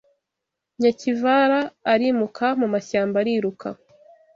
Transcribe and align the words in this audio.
Nyakivara 0.79 1.59
arimuka 1.93 2.45
Mu 2.59 2.67
mashyamba 2.73 3.15
ariruka 3.23 3.67